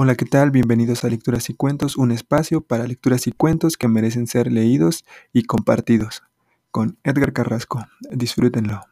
[0.00, 0.52] Hola, ¿qué tal?
[0.52, 5.04] Bienvenidos a Lecturas y Cuentos, un espacio para lecturas y cuentos que merecen ser leídos
[5.32, 6.22] y compartidos.
[6.70, 7.84] Con Edgar Carrasco.
[8.12, 8.82] Disfrútenlo.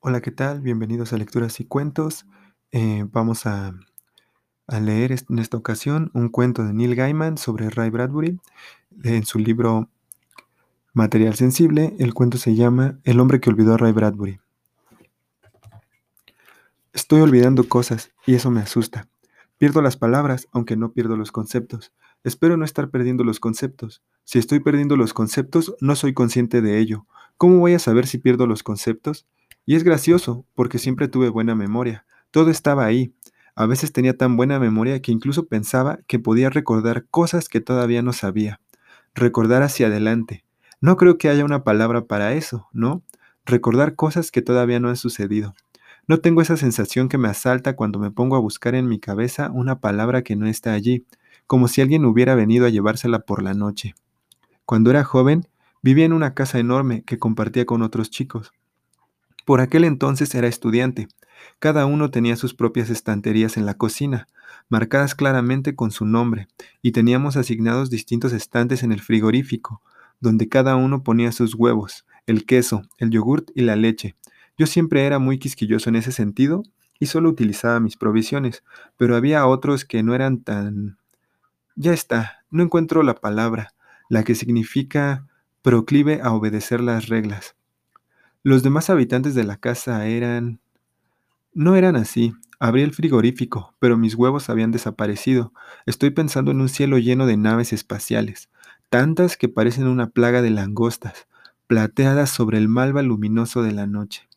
[0.00, 0.60] Hola, ¿qué tal?
[0.60, 2.26] Bienvenidos a Lecturas y Cuentos.
[2.70, 3.74] Eh, vamos a,
[4.66, 8.38] a, leer en esta ocasión un cuento de Neil Gaiman sobre Ray Bradbury.
[9.04, 9.88] En su libro
[10.92, 14.38] Material Sensible, el cuento se llama El hombre que olvidó a Ray Bradbury.
[16.92, 19.09] Estoy olvidando cosas y eso me asusta.
[19.60, 21.92] Pierdo las palabras, aunque no pierdo los conceptos.
[22.24, 24.02] Espero no estar perdiendo los conceptos.
[24.24, 27.06] Si estoy perdiendo los conceptos, no soy consciente de ello.
[27.36, 29.26] ¿Cómo voy a saber si pierdo los conceptos?
[29.66, 32.06] Y es gracioso, porque siempre tuve buena memoria.
[32.30, 33.12] Todo estaba ahí.
[33.54, 38.00] A veces tenía tan buena memoria que incluso pensaba que podía recordar cosas que todavía
[38.00, 38.62] no sabía.
[39.14, 40.42] Recordar hacia adelante.
[40.80, 43.02] No creo que haya una palabra para eso, ¿no?
[43.44, 45.54] Recordar cosas que todavía no han sucedido.
[46.10, 49.48] No tengo esa sensación que me asalta cuando me pongo a buscar en mi cabeza
[49.54, 51.06] una palabra que no está allí,
[51.46, 53.94] como si alguien hubiera venido a llevársela por la noche.
[54.66, 55.46] Cuando era joven,
[55.82, 58.50] vivía en una casa enorme que compartía con otros chicos.
[59.44, 61.06] Por aquel entonces era estudiante.
[61.60, 64.26] Cada uno tenía sus propias estanterías en la cocina,
[64.68, 66.48] marcadas claramente con su nombre,
[66.82, 69.80] y teníamos asignados distintos estantes en el frigorífico,
[70.18, 74.16] donde cada uno ponía sus huevos, el queso, el yogurt y la leche,
[74.60, 76.64] yo siempre era muy quisquilloso en ese sentido
[76.98, 78.62] y solo utilizaba mis provisiones,
[78.98, 80.98] pero había otros que no eran tan...
[81.76, 83.72] Ya está, no encuentro la palabra,
[84.10, 85.26] la que significa
[85.62, 87.56] proclive a obedecer las reglas.
[88.42, 90.60] Los demás habitantes de la casa eran...
[91.54, 92.34] No eran así.
[92.58, 95.54] Abrí el frigorífico, pero mis huevos habían desaparecido.
[95.86, 98.50] Estoy pensando en un cielo lleno de naves espaciales,
[98.90, 101.28] tantas que parecen una plaga de langostas,
[101.66, 104.28] plateadas sobre el malva luminoso de la noche.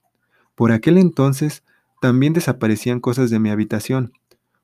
[0.55, 1.63] Por aquel entonces
[2.01, 4.13] también desaparecían cosas de mi habitación.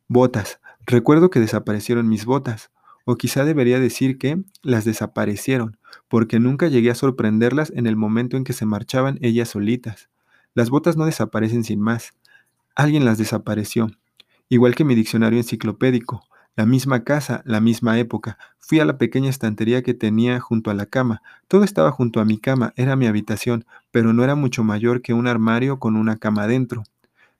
[0.07, 0.59] Botas.
[0.85, 2.71] Recuerdo que desaparecieron mis botas.
[3.05, 8.37] O quizá debería decir que las desaparecieron, porque nunca llegué a sorprenderlas en el momento
[8.37, 10.09] en que se marchaban ellas solitas.
[10.53, 12.13] Las botas no desaparecen sin más.
[12.75, 13.89] Alguien las desapareció.
[14.47, 16.23] Igual que mi diccionario enciclopédico,
[16.55, 18.37] la misma casa, la misma época.
[18.57, 21.21] Fui a la pequeña estantería que tenía junto a la cama.
[21.47, 25.13] Todo estaba junto a mi cama, era mi habitación, pero no era mucho mayor que
[25.13, 26.83] un armario con una cama dentro.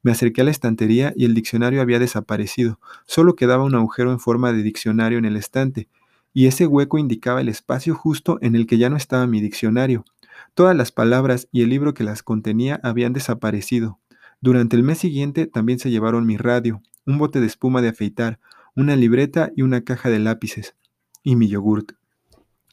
[0.02, 2.80] Me acerqué a la estantería y el diccionario había desaparecido.
[3.06, 5.90] Solo quedaba un agujero en forma de diccionario en el estante,
[6.34, 10.06] y ese hueco indicaba el espacio justo en el que ya no estaba mi diccionario.
[10.54, 14.00] Todas las palabras y el libro que las contenía habían desaparecido.
[14.42, 18.40] Durante el mes siguiente también se llevaron mi radio, un bote de espuma de afeitar,
[18.76, 20.76] una libreta y una caja de lápices,
[21.24, 21.94] y mi yogurt.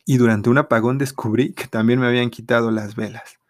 [0.04, 3.40] Y durante un apagón descubrí que también me habían quitado las velas.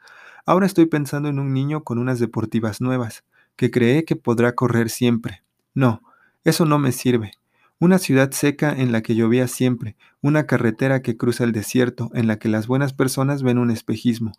[0.47, 3.25] Ahora estoy pensando en un niño con unas deportivas nuevas,
[3.57, 5.43] que cree que podrá correr siempre.
[5.75, 6.03] No,
[6.45, 7.33] eso no me sirve.
[7.81, 12.29] Una ciudad seca en la que llovía siempre, una carretera que cruza el desierto, en
[12.29, 14.33] la que las buenas personas ven un espejismo,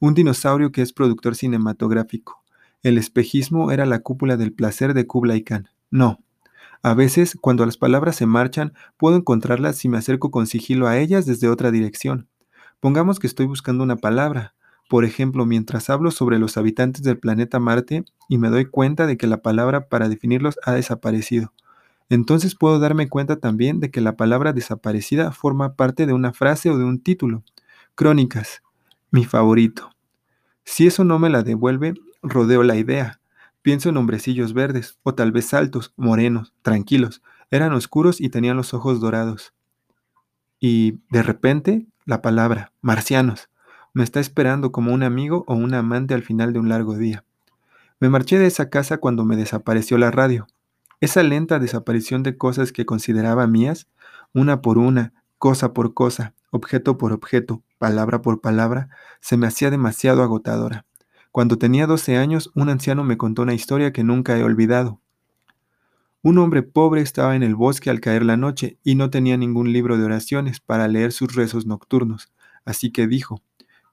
[0.00, 2.42] un dinosaurio que es productor cinematográfico.
[2.82, 5.68] El espejismo era la cúpula del placer de Kublai Khan.
[5.90, 6.18] No,
[6.82, 10.98] a veces, cuando las palabras se marchan, puedo encontrarlas si me acerco con sigilo a
[10.98, 12.26] ellas desde otra dirección.
[12.80, 14.54] Pongamos que estoy buscando una palabra.
[14.92, 19.16] Por ejemplo, mientras hablo sobre los habitantes del planeta Marte y me doy cuenta de
[19.16, 21.54] que la palabra para definirlos ha desaparecido.
[22.10, 26.68] Entonces puedo darme cuenta también de que la palabra desaparecida forma parte de una frase
[26.68, 27.42] o de un título.
[27.94, 28.60] Crónicas.
[29.10, 29.92] Mi favorito.
[30.62, 33.18] Si eso no me la devuelve, rodeo la idea.
[33.62, 37.22] Pienso en hombrecillos verdes, o tal vez altos, morenos, tranquilos.
[37.50, 39.54] Eran oscuros y tenían los ojos dorados.
[40.60, 43.48] Y de repente, la palabra, marcianos,
[43.94, 47.24] me está esperando como un amigo o un amante al final de un largo día.
[48.00, 50.46] Me marché de esa casa cuando me desapareció la radio.
[51.00, 53.88] Esa lenta desaparición de cosas que consideraba mías,
[54.32, 58.88] una por una, cosa por cosa, objeto por objeto, palabra por palabra,
[59.20, 60.86] se me hacía demasiado agotadora.
[61.30, 65.00] Cuando tenía 12 años, un anciano me contó una historia que nunca he olvidado.
[66.22, 69.72] Un hombre pobre estaba en el bosque al caer la noche y no tenía ningún
[69.72, 72.32] libro de oraciones para leer sus rezos nocturnos,
[72.64, 73.42] así que dijo,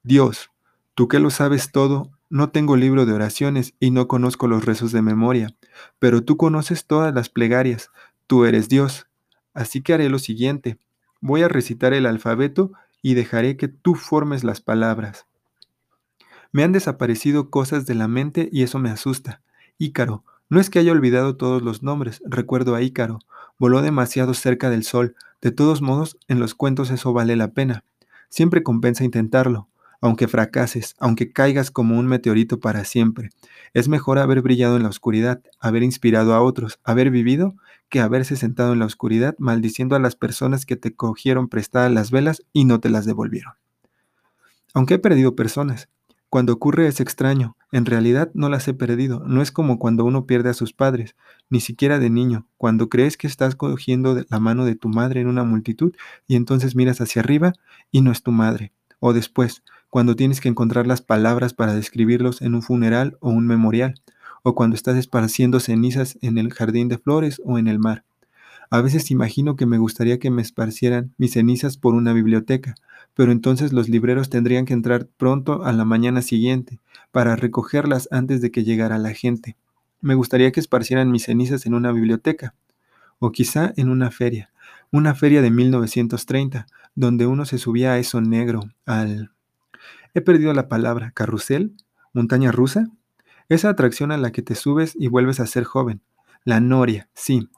[0.03, 0.49] Dios,
[0.95, 4.91] tú que lo sabes todo, no tengo libro de oraciones y no conozco los rezos
[4.91, 5.55] de memoria,
[5.99, 7.91] pero tú conoces todas las plegarias,
[8.25, 9.07] tú eres Dios.
[9.53, 10.77] Así que haré lo siguiente,
[11.19, 15.25] voy a recitar el alfabeto y dejaré que tú formes las palabras.
[16.51, 19.41] Me han desaparecido cosas de la mente y eso me asusta.
[19.77, 23.19] Ícaro, no es que haya olvidado todos los nombres, recuerdo a Ícaro.
[23.59, 25.15] Voló demasiado cerca del sol.
[25.41, 27.83] De todos modos, en los cuentos eso vale la pena.
[28.29, 29.67] Siempre compensa intentarlo.
[30.01, 33.29] Aunque fracases, aunque caigas como un meteorito para siempre.
[33.73, 37.55] Es mejor haber brillado en la oscuridad, haber inspirado a otros, haber vivido,
[37.89, 42.11] que haberse sentado en la oscuridad maldiciendo a las personas que te cogieron prestadas las
[42.11, 43.53] velas y no te las devolvieron.
[44.73, 45.89] Aunque he perdido personas,
[46.29, 50.27] cuando ocurre es extraño, en realidad no las he perdido, no es como cuando uno
[50.27, 51.15] pierde a sus padres,
[51.49, 55.27] ni siquiera de niño, cuando crees que estás cogiendo la mano de tu madre en
[55.27, 55.95] una multitud
[56.27, 57.53] y entonces miras hacia arriba
[57.89, 62.41] y no es tu madre, o después, cuando tienes que encontrar las palabras para describirlos
[62.41, 63.95] en un funeral o un memorial,
[64.43, 68.03] o cuando estás esparciendo cenizas en el jardín de flores o en el mar.
[68.71, 72.75] A veces imagino que me gustaría que me esparcieran mis cenizas por una biblioteca,
[73.15, 76.79] pero entonces los libreros tendrían que entrar pronto a la mañana siguiente
[77.11, 79.57] para recogerlas antes de que llegara la gente.
[80.01, 82.53] Me gustaría que esparcieran mis cenizas en una biblioteca,
[83.17, 84.51] o quizá en una feria,
[84.91, 89.31] una feria de 1930, donde uno se subía a eso negro, al...
[90.13, 91.75] He perdido la palabra, carrusel,
[92.13, 92.87] montaña rusa,
[93.47, 96.01] esa atracción a la que te subes y vuelves a ser joven.
[96.45, 97.49] La noria, sí,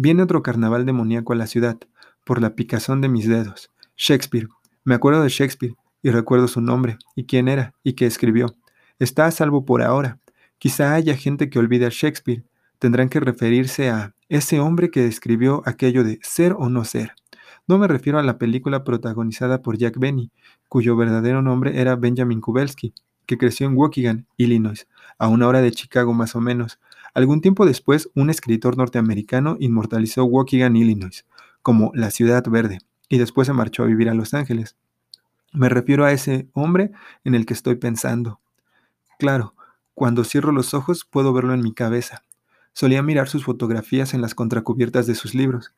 [0.00, 1.76] Viene otro carnaval demoníaco a la ciudad,
[2.22, 3.72] por la picazón de mis dedos.
[3.96, 4.46] Shakespeare.
[4.84, 5.74] Me acuerdo de Shakespeare,
[6.04, 8.54] y recuerdo su nombre, y quién era, y qué escribió.
[9.00, 10.20] Está a salvo por ahora.
[10.58, 12.44] Quizá haya gente que olvide a Shakespeare.
[12.78, 17.14] Tendrán que referirse a ese hombre que escribió aquello de ser o no ser.
[17.68, 20.32] No me refiero a la película protagonizada por Jack Benny,
[20.68, 22.92] cuyo verdadero nombre era Benjamin Kubelsky,
[23.26, 24.88] que creció en Waukegan, Illinois,
[25.18, 26.80] a una hora de Chicago más o menos,
[27.18, 31.24] Algún tiempo después, un escritor norteamericano inmortalizó Waukegan, Illinois,
[31.62, 32.78] como la ciudad verde,
[33.08, 34.76] y después se marchó a vivir a Los Ángeles.
[35.52, 36.92] Me refiero a ese hombre
[37.24, 38.40] en el que estoy pensando.
[39.18, 39.54] Claro,
[39.94, 42.22] cuando cierro los ojos puedo verlo en mi cabeza.
[42.72, 45.72] Solía mirar sus fotografías en las contracubiertas de sus libros.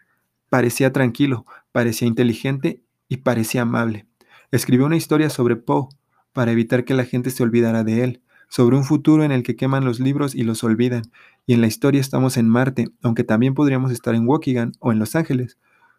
[0.50, 4.06] Parecía tranquilo, parecía inteligente y parecía amable.
[4.50, 5.88] Escribió una historia sobre Poe,
[6.32, 9.56] para evitar que la gente se olvidara de él, sobre un futuro en el que
[9.56, 11.02] queman los libros y los olvidan,
[11.47, 14.99] y en la historia estamos en Marte, aunque también podríamos estar en Waukegan o en
[14.99, 15.56] Los Ángeles,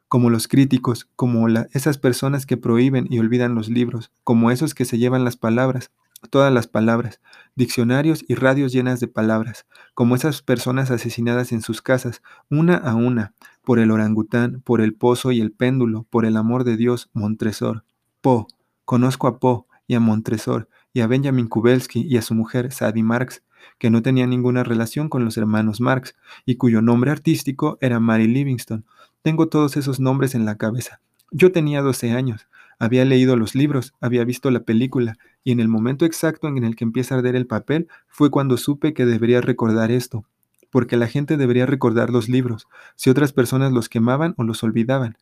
[0.09, 4.83] como los críticos, como esas personas que prohíben y olvidan los libros, como esos que
[4.83, 5.91] se llevan las palabras,
[6.29, 7.21] todas las palabras,
[7.55, 12.93] diccionarios y radios llenas de palabras, como esas personas asesinadas en sus casas, una a
[12.95, 13.33] una,
[13.63, 17.83] por el orangután, por el pozo y el péndulo, por el amor de Dios, Montresor.
[18.21, 18.47] Po,
[18.85, 23.03] conozco a Po y a Montresor, y a Benjamin Kubelsky y a su mujer Sadie
[23.03, 23.43] Marx,
[23.77, 26.15] que no tenía ninguna relación con los hermanos Marx
[26.45, 28.85] y cuyo nombre artístico era Mary Livingston.
[29.21, 30.99] Tengo todos esos nombres en la cabeza.
[31.31, 32.47] Yo tenía 12 años,
[32.79, 36.75] había leído los libros, había visto la película, y en el momento exacto en el
[36.75, 40.25] que empieza a arder el papel fue cuando supe que debería recordar esto,
[40.71, 45.17] porque la gente debería recordar los libros, si otras personas los quemaban o los olvidaban.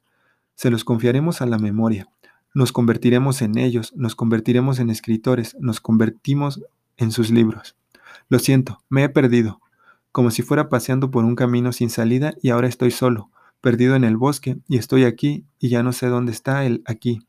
[0.55, 2.07] Se los confiaremos a la memoria.
[2.53, 6.61] Nos convertiremos en ellos, nos convertiremos en escritores, nos convertimos
[6.97, 7.75] en sus libros.
[8.29, 9.59] Lo siento, me he perdido,
[10.11, 13.29] como si fuera paseando por un camino sin salida y ahora estoy solo,
[13.61, 17.21] perdido en el bosque y estoy aquí y ya no sé dónde está el aquí.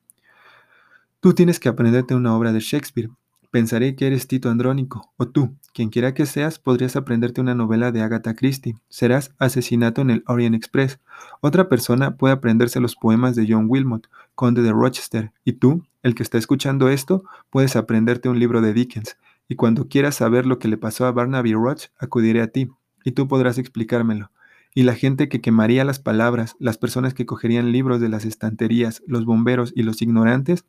[1.21, 3.11] Tú tienes que aprenderte una obra de Shakespeare,
[3.51, 7.91] Pensaré que eres Tito Andrónico, o tú, quien quiera que seas, podrías aprenderte una novela
[7.91, 8.77] de Agatha Christie.
[8.89, 11.01] Serás Asesinato en el Orient Express.
[11.41, 15.33] Otra persona puede aprenderse los poemas de John Wilmot, conde de Rochester.
[15.45, 19.17] Y tú, el que está escuchando esto, puedes aprenderte un libro de Dickens.
[19.49, 22.71] Y cuando quieras saber lo que le pasó a Barnaby Roach, acudiré a ti,
[23.05, 24.31] y tú podrás explicármelo.
[24.77, 29.03] Y la gente que quemaría las palabras, las personas que cogerían libros de las estanterías,
[29.09, 30.65] los bomberos y los ignorantes,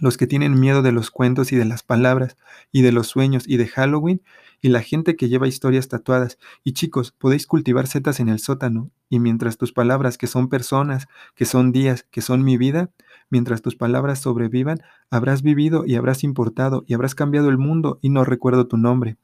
[0.00, 2.36] los que tienen miedo de los cuentos y de las palabras
[2.70, 4.22] y de los sueños y de Halloween
[4.60, 6.38] y la gente que lleva historias tatuadas.
[6.64, 11.08] Y chicos, podéis cultivar setas en el sótano y mientras tus palabras, que son personas,
[11.34, 12.90] que son días, que son mi vida,
[13.30, 14.80] mientras tus palabras sobrevivan,
[15.10, 19.16] habrás vivido y habrás importado y habrás cambiado el mundo y no recuerdo tu nombre.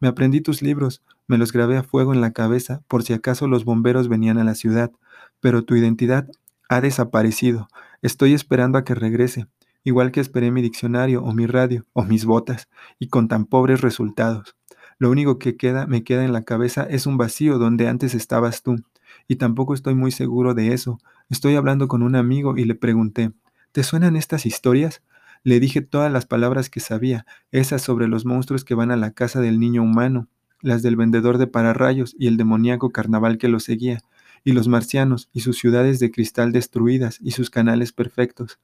[0.00, 3.48] Me aprendí tus libros, me los grabé a fuego en la cabeza por si acaso
[3.48, 4.92] los bomberos venían a la ciudad,
[5.40, 6.28] pero tu identidad
[6.68, 7.68] ha desaparecido.
[8.00, 9.46] Estoy esperando a que regrese
[9.88, 12.68] igual que esperé mi diccionario o mi radio o mis botas,
[12.98, 14.54] y con tan pobres resultados.
[14.98, 18.62] Lo único que queda, me queda en la cabeza es un vacío donde antes estabas
[18.62, 18.76] tú,
[19.26, 20.98] y tampoco estoy muy seguro de eso.
[21.30, 23.32] Estoy hablando con un amigo y le pregunté,
[23.72, 25.02] ¿te suenan estas historias?
[25.42, 29.12] Le dije todas las palabras que sabía, esas sobre los monstruos que van a la
[29.12, 30.28] casa del niño humano,
[30.60, 34.00] las del vendedor de pararrayos y el demoníaco carnaval que lo seguía,
[34.44, 38.58] y los marcianos y sus ciudades de cristal destruidas y sus canales perfectos.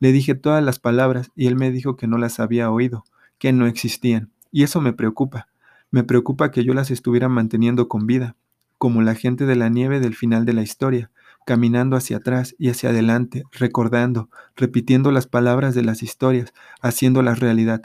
[0.00, 3.04] Le dije todas las palabras y él me dijo que no las había oído,
[3.38, 4.30] que no existían.
[4.52, 5.48] Y eso me preocupa.
[5.90, 8.36] Me preocupa que yo las estuviera manteniendo con vida,
[8.78, 11.10] como la gente de la nieve del final de la historia.
[11.48, 16.52] caminando hacia atrás y hacia adelante, recordando, repitiendo las palabras de las historias,
[16.82, 17.80] haciéndolas realidad.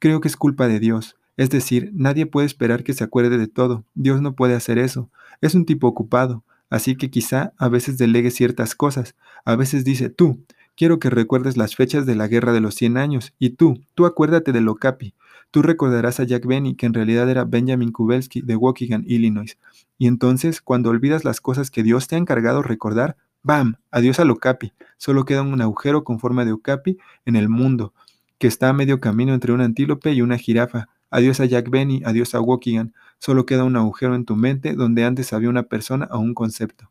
[0.00, 1.16] Creo que es culpa de Dios.
[1.36, 3.84] Es decir, nadie puede esperar que se acuerde de todo.
[3.94, 5.10] Dios no puede hacer eso.
[5.40, 6.42] Es un tipo ocupado.
[6.70, 9.14] Así que quizá a veces delegue ciertas cosas.
[9.44, 10.44] A veces dice, tú,
[10.76, 13.32] quiero que recuerdes las fechas de la Guerra de los Cien Años.
[13.38, 15.14] Y tú, tú acuérdate de Locapi.
[15.50, 19.56] Tú recordarás a Jack Benny, que en realidad era Benjamin Kubelski de Waukegan, Illinois.
[19.98, 23.76] Y entonces, cuando olvidas las cosas que Dios te ha encargado recordar, ¡bam!
[23.92, 24.72] Adiós a Locapi.
[24.96, 27.94] Solo queda un agujero con forma de Okapi en el mundo,
[28.38, 30.88] que está a medio camino entre un antílope y una jirafa.
[31.10, 32.92] Adiós a Jack Benny, adiós a Waukegan.
[33.20, 36.90] Solo queda un agujero en tu mente donde antes había una persona o un concepto.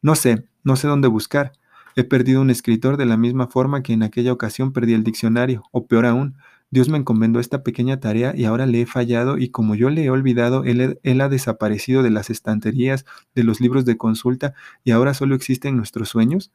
[0.00, 1.52] No sé, no sé dónde buscar.
[1.96, 5.62] He perdido un escritor de la misma forma que en aquella ocasión perdí el diccionario,
[5.70, 6.36] o peor aún,
[6.74, 10.04] Dios me encomendó esta pequeña tarea y ahora le he fallado y como yo le
[10.04, 15.14] he olvidado, él, ha desaparecido de las estanterías, de los libros de consulta y ahora
[15.14, 16.50] solo existen nuestros sueños.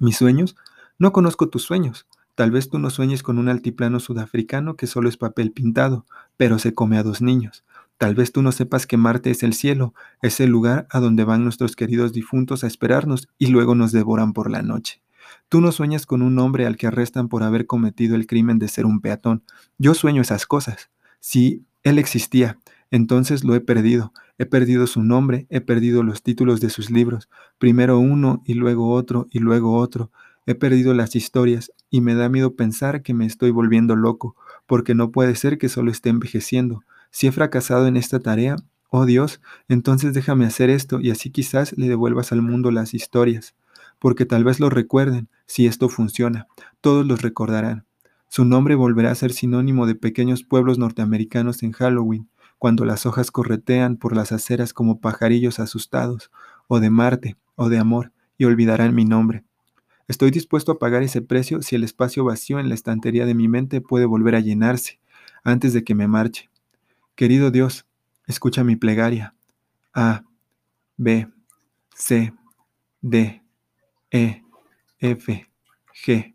[0.00, 0.56] ¿Mis sueños?
[0.98, 2.08] No conozco tus sueños.
[2.34, 6.58] Tal vez tú no sueñes con un altiplano sudafricano que solo es papel pintado, pero
[6.58, 7.62] se come a dos niños.
[8.00, 9.92] Tal vez tú no sepas que Marte es el cielo,
[10.22, 14.32] es el lugar a donde van nuestros queridos difuntos a esperarnos y luego nos devoran
[14.32, 15.02] por la noche.
[15.50, 18.68] Tú no sueñas con un hombre al que arrestan por haber cometido el crimen de
[18.68, 19.42] ser un peatón.
[19.76, 20.88] Yo sueño esas cosas.
[21.20, 22.58] Si él existía,
[22.90, 24.14] entonces lo he perdido.
[24.38, 27.28] He perdido su nombre, he perdido los títulos de sus libros,
[27.58, 30.10] primero uno y luego otro y luego otro.
[30.46, 34.94] He perdido las historias y me da miedo pensar que me estoy volviendo loco, porque
[34.94, 36.82] no puede ser que solo esté envejeciendo.
[37.10, 38.56] Si he fracasado en esta tarea,
[38.90, 43.54] oh Dios, entonces déjame hacer esto y así quizás le devuelvas al mundo las historias
[44.00, 46.48] porque tal vez lo recuerden, si esto funciona,
[46.80, 47.84] todos los recordarán.
[48.28, 53.30] Su nombre volverá a ser sinónimo de pequeños pueblos norteamericanos en Halloween, cuando las hojas
[53.30, 56.30] corretean por las aceras como pajarillos asustados,
[56.66, 59.44] o de Marte, o de amor, y olvidarán mi nombre.
[60.08, 63.48] Estoy dispuesto a pagar ese precio si el espacio vacío en la estantería de mi
[63.48, 64.98] mente puede volver a llenarse,
[65.44, 66.49] antes de que me marche.
[67.20, 67.84] Querido Dios,
[68.26, 69.34] escucha mi plegaria.
[69.92, 70.24] A,
[70.96, 71.28] B,
[71.94, 72.32] C,
[73.02, 73.42] D.
[74.10, 74.42] E,
[75.00, 75.46] F,
[75.92, 76.34] G,